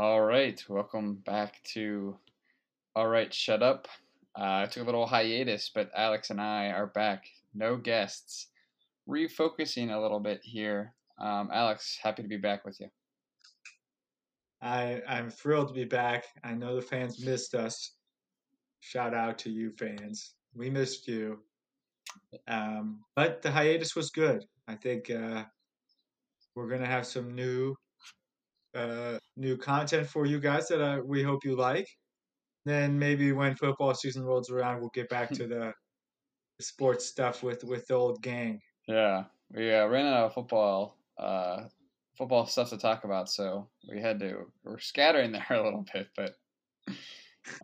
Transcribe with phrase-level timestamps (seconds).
[0.00, 2.16] All right, welcome back to
[2.94, 3.88] All Right, Shut Up.
[4.38, 7.24] Uh, I took a little hiatus, but Alex and I are back.
[7.52, 8.46] No guests.
[9.08, 10.94] Refocusing a little bit here.
[11.20, 12.86] Um, Alex, happy to be back with you.
[14.62, 16.26] I I'm thrilled to be back.
[16.44, 17.96] I know the fans missed us.
[18.78, 20.34] Shout out to you fans.
[20.54, 21.40] We missed you.
[22.46, 24.44] Um, but the hiatus was good.
[24.68, 25.42] I think uh,
[26.54, 27.74] we're gonna have some new
[28.78, 31.88] uh, new content for you guys that I, we hope you like.
[32.64, 35.72] Then maybe when football season rolls around, we'll get back to the,
[36.58, 38.60] the sports stuff with with the old gang.
[38.86, 41.64] Yeah, we uh, ran out of football uh,
[42.16, 46.08] football stuff to talk about, so we had to we're scattering there a little bit,
[46.16, 46.34] but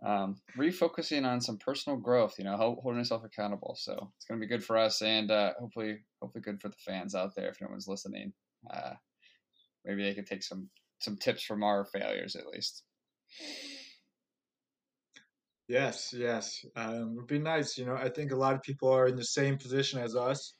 [0.02, 2.34] um, refocusing on some personal growth.
[2.38, 3.76] You know, holding yourself accountable.
[3.78, 7.14] So it's gonna be good for us, and uh, hopefully, hopefully, good for the fans
[7.14, 7.48] out there.
[7.48, 8.32] If anyone's listening,
[8.72, 8.94] uh,
[9.84, 10.68] maybe they could take some
[11.00, 12.82] some tips from our failures at least.
[15.68, 16.64] Yes, yes.
[16.76, 17.78] Um, it would be nice.
[17.78, 20.54] You know, I think a lot of people are in the same position as us,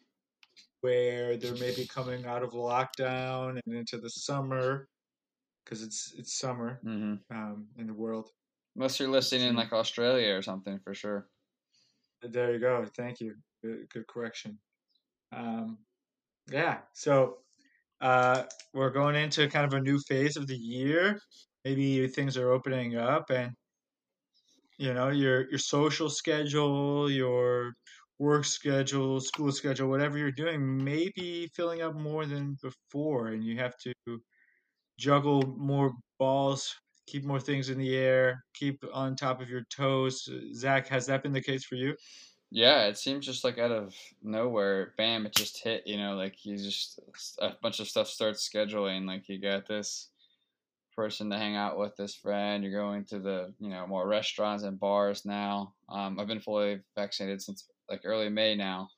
[0.80, 4.88] where they're maybe coming out of lockdown and into the summer,
[5.64, 7.14] because it's it's summer mm-hmm.
[7.36, 8.30] um, in the world.
[8.76, 11.28] Unless you're listening in like Australia or something, for sure.
[12.22, 12.86] There you go.
[12.96, 13.34] Thank you.
[13.62, 14.58] Good, good correction.
[15.32, 15.78] Um,
[16.50, 16.78] yeah.
[16.94, 17.38] So
[18.04, 21.18] uh, we're going into kind of a new phase of the year.
[21.64, 23.52] Maybe things are opening up, and
[24.78, 27.72] you know your your social schedule, your
[28.18, 33.58] work schedule, school schedule, whatever you're doing, maybe filling up more than before, and you
[33.58, 33.92] have to
[34.98, 36.72] juggle more balls,
[37.06, 40.28] keep more things in the air, keep on top of your toes.
[40.54, 41.94] Zach, has that been the case for you?
[42.54, 45.88] Yeah, it seems just like out of nowhere, bam, it just hit.
[45.88, 47.00] You know, like you just
[47.40, 49.08] a bunch of stuff starts scheduling.
[49.08, 50.10] Like you got this
[50.94, 52.62] person to hang out with, this friend.
[52.62, 55.74] You're going to the you know more restaurants and bars now.
[55.88, 58.88] Um, I've been fully vaccinated since like early May now,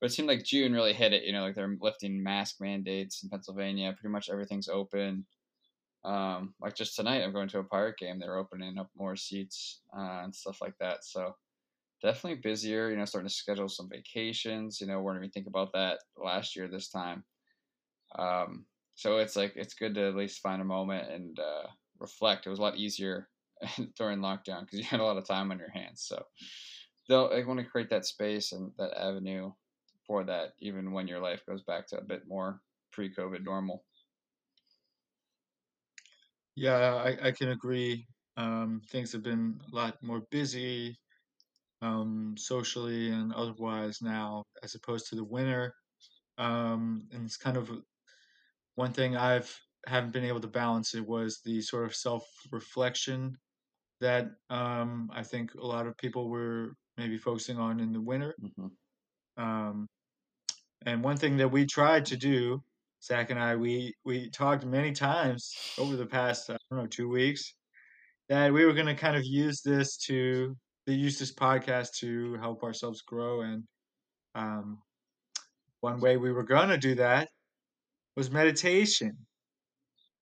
[0.00, 1.24] but it seemed like June really hit it.
[1.24, 3.94] You know, like they're lifting mask mandates in Pennsylvania.
[4.00, 5.26] Pretty much everything's open.
[6.02, 8.18] Um, like just tonight, I'm going to a pirate game.
[8.18, 11.04] They're opening up more seats uh, and stuff like that.
[11.04, 11.34] So
[12.02, 12.90] definitely busier.
[12.90, 14.80] You know, starting to schedule some vacations.
[14.80, 17.24] You know, we didn't even think about that last year this time.
[18.18, 21.68] Um, so it's like it's good to at least find a moment and uh,
[21.98, 22.46] reflect.
[22.46, 23.30] It was a lot easier
[23.96, 26.02] during lockdown because you had a lot of time on your hands.
[26.04, 26.26] So
[27.08, 29.52] they'll I want to create that space and that avenue
[30.06, 33.86] for that, even when your life goes back to a bit more pre-COVID normal.
[36.54, 38.06] Yeah, I, I can agree.
[38.36, 40.98] Um, things have been a lot more busy
[41.82, 45.74] um, socially and otherwise now as opposed to the winter.
[46.38, 47.70] Um, and it's kind of
[48.76, 49.54] one thing I've
[49.86, 53.36] haven't been able to balance it was the sort of self reflection
[54.00, 58.34] that um, I think a lot of people were maybe focusing on in the winter.
[58.42, 59.42] Mm-hmm.
[59.42, 59.86] Um,
[60.86, 62.62] and one thing that we tried to do,
[63.02, 67.08] Zach and I, we we talked many times over the past I don't know two
[67.08, 67.54] weeks
[68.28, 70.56] that we were going to kind of use this to
[70.86, 73.42] they use this podcast to help ourselves grow.
[73.42, 73.64] And
[74.34, 74.78] um,
[75.80, 77.28] one way we were going to do that
[78.16, 79.16] was meditation.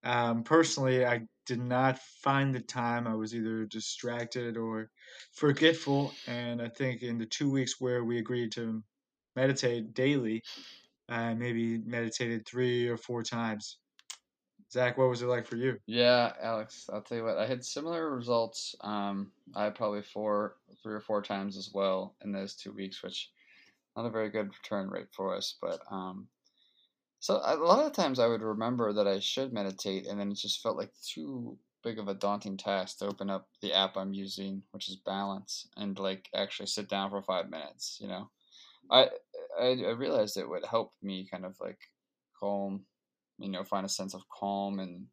[0.04, 3.06] Um, personally, I did not find the time.
[3.06, 4.88] I was either distracted or
[5.32, 6.12] forgetful.
[6.26, 8.82] And I think in the two weeks where we agreed to
[9.36, 10.42] meditate daily,
[11.08, 13.78] I maybe meditated three or four times.
[14.72, 15.78] Zach, what was it like for you?
[15.86, 17.38] Yeah, Alex, I'll tell you what.
[17.38, 18.76] I had similar results.
[18.82, 23.02] Um, I had probably four, three or four times as well in those two weeks,
[23.02, 23.30] which
[23.96, 25.56] not a very good return rate for us.
[25.60, 26.28] But um,
[27.18, 30.38] so a lot of times I would remember that I should meditate, and then it
[30.38, 34.14] just felt like too big of a daunting task to open up the app I'm
[34.14, 37.98] using, which is Balance, and like actually sit down for five minutes.
[38.00, 38.30] You know,
[38.88, 39.08] I
[39.60, 41.80] I, I realized it would help me kind of like
[42.38, 42.84] calm
[43.40, 45.06] you know, find a sense of calm and,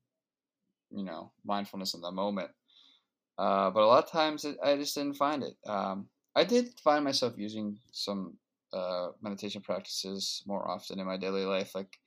[0.92, 2.52] you know, mindfulness in the moment.
[3.38, 5.56] Uh, but a lot of times it, I just didn't find it.
[5.66, 8.38] Um, I did find myself using some
[8.74, 11.74] uh, meditation practices more often in my daily life.
[11.76, 11.98] Like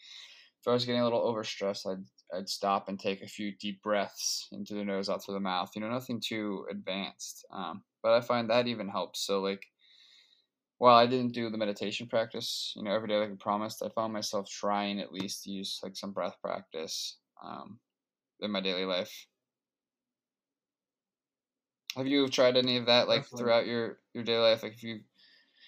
[0.61, 2.05] if I was getting a little overstressed, I'd
[2.37, 5.71] I'd stop and take a few deep breaths into the nose, out through the mouth.
[5.75, 7.45] You know, nothing too advanced.
[7.53, 9.27] Um, but I find that even helps.
[9.27, 9.67] So like
[10.81, 13.91] while I didn't do the meditation practice, you know, every day like I promised, I
[13.91, 17.81] found myself trying at least to use like some breath practice um,
[18.41, 19.27] in my daily life.
[21.97, 23.37] Have you tried any of that like Definitely.
[23.37, 24.62] throughout your your daily life?
[24.65, 25.05] Like if you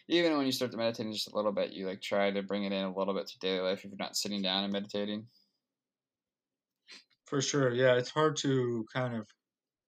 [0.08, 2.64] even when you start to meditate just a little bit, you like try to bring
[2.64, 5.28] it in a little bit to daily life if you're not sitting down and meditating.
[7.26, 7.70] For sure.
[7.72, 9.28] Yeah, it's hard to kind of.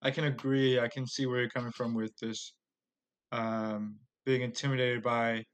[0.03, 0.81] I can agree.
[0.81, 2.55] I can see where you're coming from with this.
[3.33, 5.45] Um, being intimidated by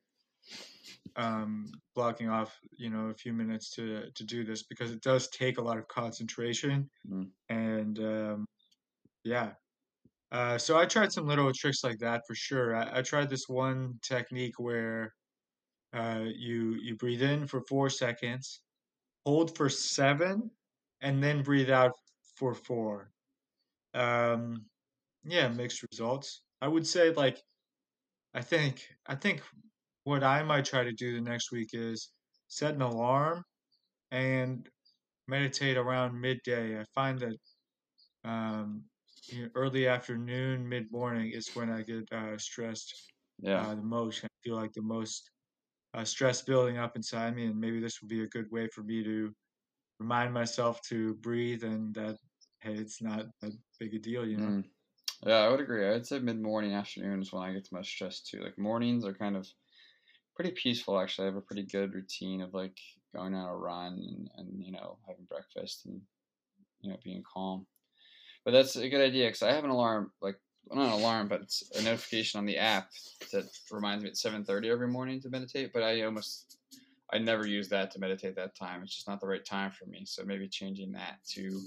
[1.16, 5.28] um, blocking off, you know, a few minutes to to do this because it does
[5.28, 7.30] take a lot of concentration, Mm.
[7.48, 8.46] and um,
[9.24, 9.52] yeah.
[10.32, 12.76] Uh, so I tried some little tricks like that for sure.
[12.76, 15.12] I, I tried this one technique where
[15.92, 18.60] uh, you you breathe in for four seconds,
[19.26, 20.50] hold for seven,
[21.00, 21.92] and then breathe out
[22.36, 23.10] for four.
[23.92, 24.66] Um,
[25.24, 26.42] yeah, mixed results.
[26.62, 27.42] I would say like
[28.34, 29.42] I think I think
[30.04, 32.12] what I might try to do the next week is
[32.48, 33.44] set an alarm
[34.10, 34.68] and
[35.28, 36.80] meditate around midday.
[36.80, 37.36] I find that
[38.24, 38.86] um,
[39.28, 42.94] you know, early afternoon, mid morning is when I get uh, stressed
[43.38, 43.66] Yeah.
[43.66, 44.24] uh, the most.
[44.24, 45.30] I feel like the most
[45.94, 48.82] uh, stress building up inside me, and maybe this would be a good way for
[48.84, 49.34] me to
[50.00, 52.18] remind myself to breathe and that
[52.62, 54.52] hey, it's not that big a deal, you know.
[54.52, 54.70] Mm.
[55.26, 55.86] Yeah, I would agree.
[55.86, 58.40] I'd say mid morning, afternoon is when I get the most stressed too.
[58.40, 59.46] Like mornings are kind of
[60.34, 61.24] pretty peaceful actually.
[61.26, 62.78] I have a pretty good routine of like
[63.14, 66.00] going on a run and, and you know having breakfast and
[66.80, 67.66] you know being calm.
[68.44, 70.40] But that's a good idea because I have an alarm like
[70.72, 72.90] not an alarm, but it's a notification on the app
[73.32, 75.72] that reminds me at seven thirty every morning to meditate.
[75.74, 76.58] But I almost
[77.12, 78.82] I never use that to meditate that time.
[78.82, 80.04] It's just not the right time for me.
[80.06, 81.60] So maybe changing that to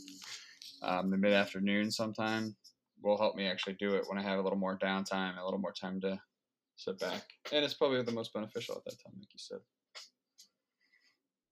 [0.81, 2.55] um, the mid afternoon sometime
[3.03, 5.59] will help me actually do it when I have a little more downtime, a little
[5.59, 6.19] more time to
[6.77, 7.21] sit back.
[7.51, 9.59] And it's probably the most beneficial at that time, like you said.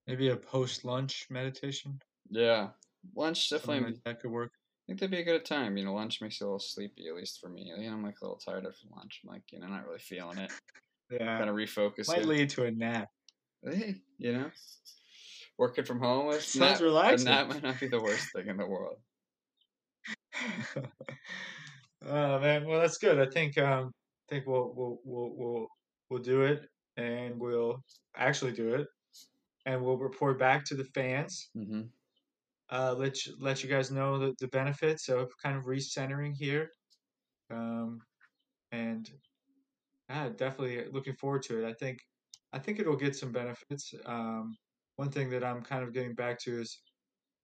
[0.08, 2.02] Maybe a post lunch meditation.
[2.30, 2.70] Yeah.
[3.16, 4.52] Lunch definitely like that could work.
[4.54, 5.78] I think that'd be a good time.
[5.78, 7.72] You know, lunch makes you a little sleepy, at least for me.
[7.76, 9.22] You know, I'm like a little tired after lunch.
[9.24, 10.52] I'm like, you know, not really feeling it.
[11.12, 12.08] Yeah, Kind of refocus.
[12.08, 12.28] might it.
[12.28, 13.10] lead to a nap.
[13.64, 14.50] Hey, you know,
[15.58, 17.28] working from home with Sounds nap, relaxing.
[17.28, 18.98] A nap might not be the worst thing in the world.
[22.06, 23.20] oh man, well that's good.
[23.20, 23.92] I think um,
[24.30, 25.68] I think we'll we'll we'll we'll
[26.10, 26.68] we'll do it,
[26.98, 27.84] and we'll
[28.16, 28.88] actually do it,
[29.66, 31.52] and we'll report back to the fans.
[31.56, 31.84] hmm
[32.70, 36.70] Uh, let you, let you guys know the, the benefits of kind of recentering here,
[37.52, 38.00] um,
[38.72, 39.12] and
[40.10, 41.68] yeah, definitely looking forward to it.
[41.68, 42.00] I think
[42.54, 43.94] I think it'll get some benefits.
[44.06, 44.56] Um,
[44.98, 46.82] one thing that I'm kind of getting back to is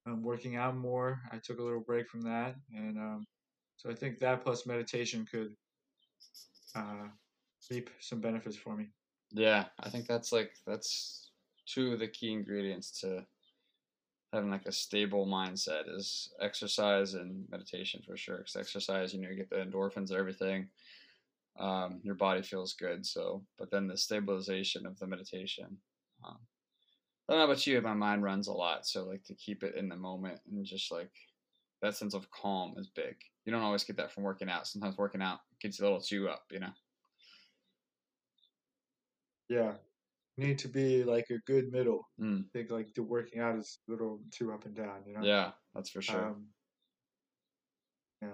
[0.07, 1.21] um, working out more.
[1.31, 3.27] I took a little break from that, and um,
[3.75, 5.55] so I think that plus meditation could
[6.75, 7.07] uh,
[7.69, 8.87] reap some benefits for me.
[9.31, 11.31] Yeah, I think that's like that's
[11.65, 13.25] two of the key ingredients to
[14.33, 18.37] having like a stable mindset is exercise and meditation for sure.
[18.37, 20.67] Because exercise, you know, you get the endorphins and everything.
[21.59, 23.05] Um, your body feels good.
[23.05, 25.77] So, but then the stabilization of the meditation.
[26.25, 26.37] Um,
[27.27, 28.87] I don't know about you, but my mind runs a lot.
[28.87, 31.11] So, like to keep it in the moment and just like
[31.81, 33.15] that sense of calm is big.
[33.45, 34.67] You don't always get that from working out.
[34.67, 36.71] Sometimes working out gets you a little too up, you know.
[39.49, 39.73] Yeah,
[40.37, 42.07] need to be like a good middle.
[42.21, 42.41] Mm.
[42.41, 45.03] I think like the working out is a little too up and down.
[45.05, 45.23] You know.
[45.23, 46.27] Yeah, that's for sure.
[46.27, 46.45] Um,
[48.21, 48.29] yeah.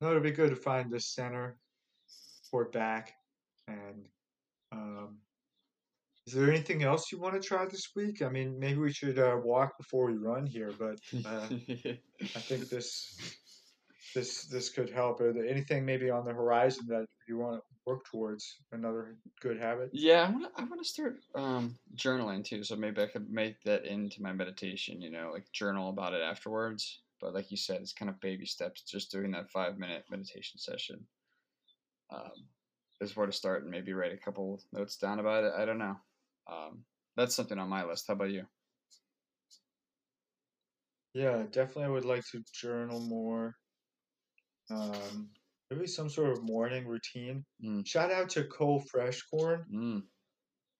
[0.00, 1.58] No, it'd be good to find this center,
[2.50, 3.14] port back,
[3.68, 4.06] and
[4.72, 5.18] um,
[6.30, 8.22] is there anything else you want to try this week?
[8.22, 12.68] I mean, maybe we should uh, walk before we run here, but uh, I think
[12.70, 13.16] this
[14.14, 15.20] this this could help.
[15.20, 18.60] Are there anything maybe on the horizon that you want to work towards?
[18.70, 19.90] Another good habit.
[19.92, 20.62] Yeah, I want to.
[20.62, 22.62] I want to start um, journaling too.
[22.62, 25.00] So maybe I could make that into my meditation.
[25.00, 27.00] You know, like journal about it afterwards.
[27.20, 28.82] But like you said, it's kind of baby steps.
[28.82, 31.04] Just doing that five minute meditation session
[32.14, 32.46] um,
[33.00, 35.54] is where to start, and maybe write a couple notes down about it.
[35.58, 35.96] I don't know.
[36.50, 36.84] Um,
[37.16, 38.06] that's something on my list.
[38.08, 38.44] How about you?
[41.14, 41.84] Yeah, definitely.
[41.84, 43.56] I would like to journal more.
[44.70, 45.30] Um,
[45.70, 47.44] maybe some sort of morning routine.
[47.64, 47.86] Mm.
[47.86, 49.64] Shout out to Cole Freshcorn.
[49.72, 50.02] Mm.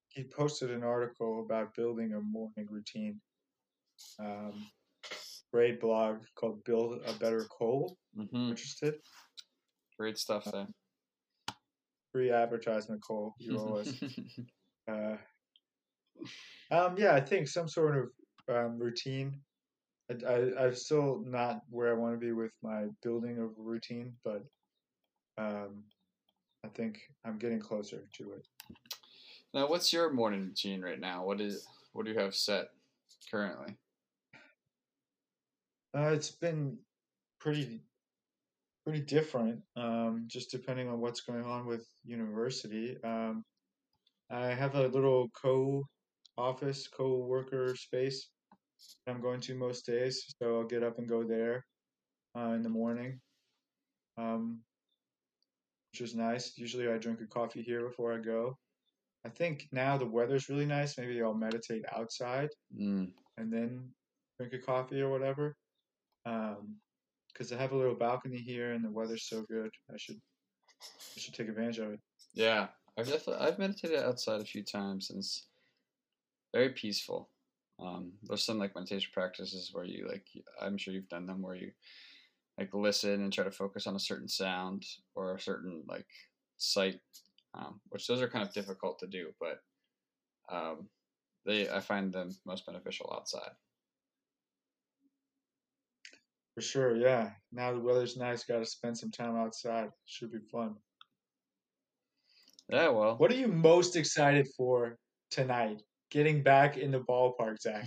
[0.08, 3.20] He posted an article about building a morning routine.
[4.18, 4.66] Um,
[5.52, 8.94] great blog called "Build a Better Cole." hmm Interested?
[9.98, 10.68] Great stuff there.
[12.12, 13.34] Free advertisement, Cole.
[13.38, 14.02] You always.
[14.90, 15.16] uh,
[16.70, 19.40] um, yeah, I think some sort of um, routine.
[20.10, 24.14] I, I, I'm still not where I want to be with my building of routine,
[24.24, 24.44] but
[25.38, 25.84] um,
[26.64, 28.46] I think I'm getting closer to it.
[29.54, 31.24] now, what's your morning routine right now?
[31.24, 32.68] What is what do you have set
[33.30, 33.76] currently?
[35.96, 36.78] Uh, it's been
[37.40, 37.80] pretty
[38.84, 42.96] pretty different, um, just depending on what's going on with university.
[43.04, 43.44] Um,
[44.30, 45.84] I have a little co
[46.36, 48.28] office, co worker space
[49.06, 50.24] I'm going to most days.
[50.40, 51.64] So I'll get up and go there
[52.36, 53.20] uh, in the morning,
[54.16, 54.60] um,
[55.92, 56.56] which is nice.
[56.56, 58.56] Usually I drink a coffee here before I go.
[59.26, 60.96] I think now the weather's really nice.
[60.96, 63.12] Maybe I'll meditate outside Mm.
[63.36, 63.90] and then
[64.38, 65.54] drink a coffee or whatever.
[66.24, 69.70] Because I have a little balcony here and the weather's so good.
[69.92, 70.16] I should
[71.16, 72.00] I should take advantage of it.
[72.32, 75.48] Yeah, I've definitely I've meditated outside a few times and it's
[76.52, 77.30] very peaceful.
[77.78, 80.26] Um, there's some like meditation practices where you like
[80.60, 81.72] I'm sure you've done them where you
[82.58, 86.06] like listen and try to focus on a certain sound or a certain like
[86.58, 87.00] sight,
[87.54, 89.62] um, which those are kind of difficult to do, but
[90.50, 90.88] um,
[91.46, 93.52] they I find them most beneficial outside.
[96.54, 97.34] For sure, yeah.
[97.50, 98.44] Now the weather's nice.
[98.44, 99.90] Got to spend some time outside.
[100.04, 100.76] Should be fun.
[102.68, 104.98] Yeah, well, What are you most excited for
[105.30, 105.82] tonight?
[106.10, 107.86] Getting back in the ballpark, Zach.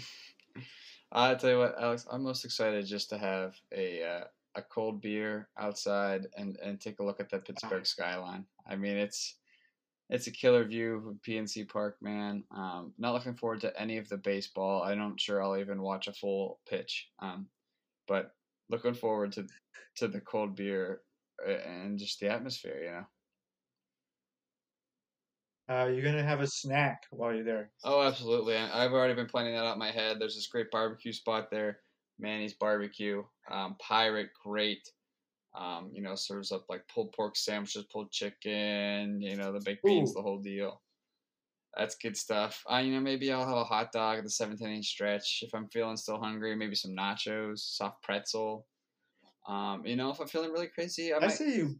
[1.11, 4.23] I tell you what, Alex, I'm most excited just to have a uh,
[4.55, 8.45] a cold beer outside and, and take a look at the Pittsburgh skyline.
[8.67, 9.35] I mean, it's
[10.09, 12.43] it's a killer view of PNC Park, man.
[12.51, 14.83] Um, not looking forward to any of the baseball.
[14.83, 17.09] I'm not sure I'll even watch a full pitch.
[17.19, 17.47] Um,
[18.07, 18.35] but
[18.69, 19.47] looking forward to
[19.97, 21.01] to the cold beer
[21.47, 22.79] uh, and just the atmosphere.
[22.83, 23.05] You know.
[25.69, 27.71] Uh, you're gonna have a snack while you're there.
[27.83, 28.55] Oh, absolutely.
[28.57, 30.17] I've already been planning that out in my head.
[30.19, 31.79] There's this great barbecue spot there,
[32.19, 33.23] Manny's Barbecue.
[33.49, 34.81] Um, Pirate, great.
[35.55, 39.83] Um, you know, serves up like pulled pork sandwiches, pulled chicken, you know, the baked
[39.83, 40.13] beans, Ooh.
[40.15, 40.81] the whole deal.
[41.77, 42.63] That's good stuff.
[42.71, 45.53] Uh, you know, maybe I'll have a hot dog at the seventh inning stretch if
[45.55, 46.55] I'm feeling still hungry.
[46.55, 48.67] Maybe some nachos, soft pretzel.
[49.47, 51.75] Um, you know, if I'm feeling really crazy, I I might, say you.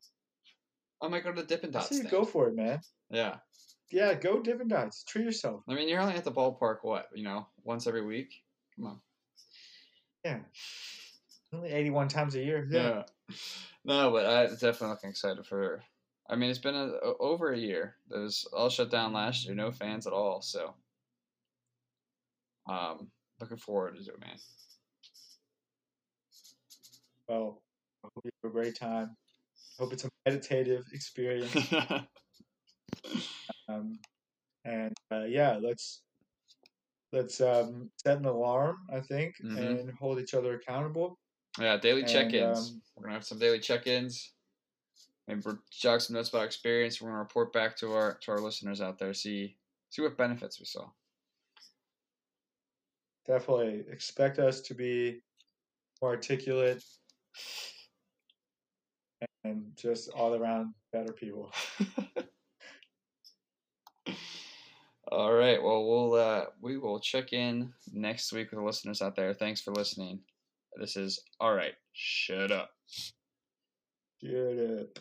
[1.02, 1.88] I might go to the Dippin' Dots.
[1.88, 2.12] I say you stand.
[2.12, 2.80] go for it, man.
[3.10, 3.38] Yeah.
[3.94, 5.04] Yeah, go Dippin' Dots.
[5.04, 5.62] Treat yourself.
[5.70, 8.34] I mean, you're only at the ballpark, what, you know, once every week?
[8.76, 9.00] Come on.
[10.26, 10.40] Yeah.
[11.54, 12.68] Only 81 times a year.
[12.72, 13.04] Yeah.
[13.30, 13.36] Yeah.
[13.86, 15.84] No, but I'm definitely looking excited for.
[16.28, 17.98] I mean, it's been a, over a year.
[18.10, 20.42] It was all shut down last year, no fans at all.
[20.42, 20.74] So,
[22.68, 23.10] um,
[23.40, 24.38] looking forward to it, man.
[27.28, 27.62] Well,
[28.04, 29.16] I hope you have a great time.
[29.78, 31.56] Hope it's a meditative experience.
[33.74, 34.00] Um,
[34.65, 36.01] and uh, yeah, let's
[37.12, 39.58] let's um, set an alarm, I think, Mhm.
[39.82, 41.20] and hold each other accountable.
[41.60, 42.72] yeah, daily And, check-ins.
[42.72, 44.34] um, We're gonna have some daily check-ins.
[45.27, 47.00] and we're- jog some notes about experience.
[47.01, 49.13] We're gonna report back to our to our listeners out there.
[49.13, 49.58] See
[49.89, 50.89] see what benefits we saw.
[53.25, 55.22] Definitely expect us to be
[56.01, 56.84] more articulate
[59.46, 61.53] and just all around better people.
[65.13, 65.62] All right.
[65.62, 69.32] Well, we'll uh, we will check in next week with the listeners out there.
[69.36, 70.22] Thanks for listening.
[70.75, 71.74] This is all right.
[71.91, 72.72] Shut up.
[74.24, 75.00] Shut up.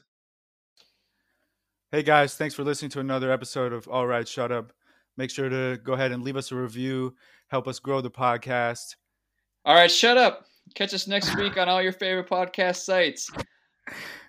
[1.92, 4.74] Hey guys, thanks for listening to another episode of All Right, Shut Up.
[5.16, 7.14] Make sure to go ahead and leave us a review,
[7.48, 8.96] help us grow the podcast.
[9.64, 9.90] All right.
[9.90, 10.44] Shut up.
[10.74, 13.30] Catch us next week on all your favorite podcast sites.